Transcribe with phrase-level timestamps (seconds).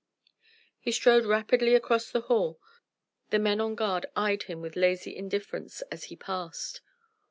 [0.79, 2.59] He strode rapidly across the hall:
[3.29, 6.81] the men on guard eyed him with lazy indifference as he passed.